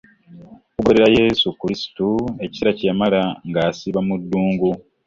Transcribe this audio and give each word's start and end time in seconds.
Okugoberera 0.69 1.13
Yezu 1.19 1.45
Kristo 1.61 2.05
ekiseera 2.45 2.71
kye 2.77 2.87
yamala 2.89 3.21
ng'asiiba 3.47 4.01
mu 4.07 4.15
ddungu 4.21 4.69